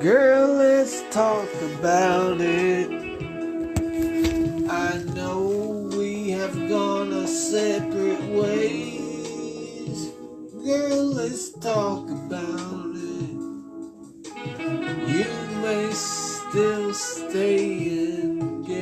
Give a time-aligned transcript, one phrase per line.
[0.00, 2.90] Girl, let's talk about it.
[4.68, 10.10] I know we have gone our separate ways.
[10.66, 13.30] Girl, let's talk about it.
[15.08, 15.30] You
[15.62, 18.76] may still stay engaged.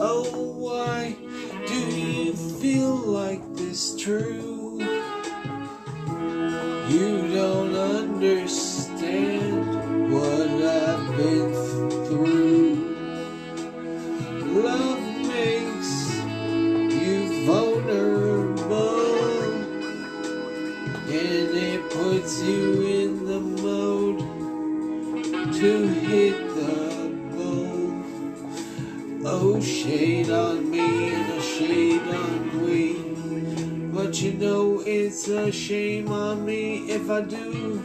[0.00, 1.16] Oh, why
[1.68, 4.61] do you feel like this true?
[6.88, 9.66] You don't understand
[10.12, 11.52] what I've been
[12.06, 12.96] through.
[14.62, 15.92] Love makes
[17.00, 19.00] you vulnerable,
[21.08, 24.18] and it puts you in the mode
[25.54, 28.04] to hit the bone.
[29.24, 33.01] Oh, shade on me and a shade on we.
[34.84, 37.84] It's a shame on me if I do,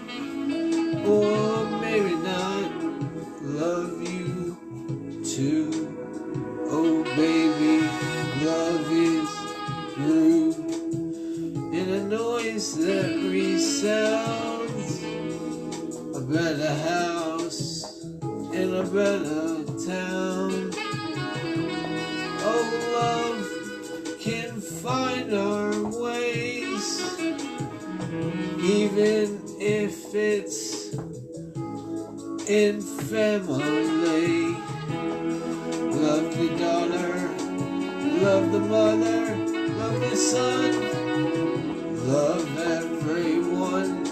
[1.06, 2.72] or maybe not,
[3.44, 4.58] love you
[5.24, 5.96] too.
[6.72, 7.88] Oh baby,
[8.44, 9.30] love is
[10.00, 10.58] rude,
[11.76, 15.04] and a noise that resounds,
[16.18, 18.06] a better house
[18.54, 20.72] in a better town.
[22.42, 22.66] Oh
[22.98, 25.77] love can find our
[28.98, 30.96] even if it's
[32.50, 34.56] in family.
[36.02, 37.14] Love the daughter,
[38.26, 39.36] love the mother,
[39.76, 40.72] love the son,
[42.08, 44.08] love everyone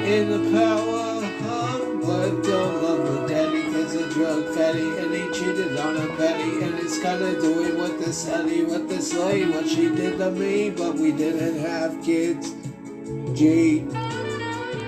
[0.00, 5.30] in the power hum, but don't love the daddy cause a drug fatty and he
[5.38, 9.68] cheated on a patty and it's kinda doing what this Ellie, what this lady, what
[9.68, 12.61] she did to me, but we didn't have kids.
[13.34, 14.21] Jade